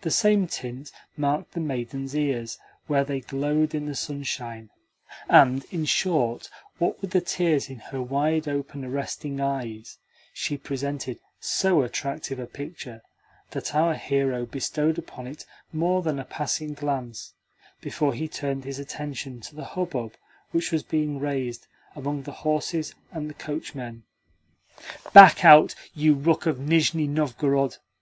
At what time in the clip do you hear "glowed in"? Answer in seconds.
3.20-3.84